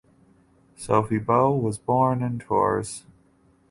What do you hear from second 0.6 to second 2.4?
Sophie Beau was born in